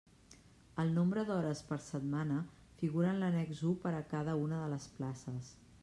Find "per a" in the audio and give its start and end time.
3.85-4.05